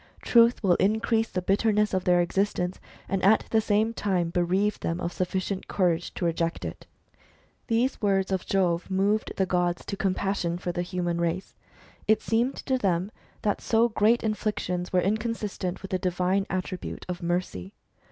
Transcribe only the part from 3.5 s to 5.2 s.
the same time bereave them of